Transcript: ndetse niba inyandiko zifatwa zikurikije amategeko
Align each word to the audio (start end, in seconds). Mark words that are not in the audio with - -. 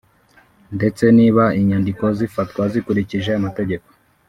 ndetse 0.75 1.03
niba 1.17 1.43
inyandiko 1.59 2.03
zifatwa 2.17 2.63
zikurikije 2.73 3.31
amategeko 3.39 3.87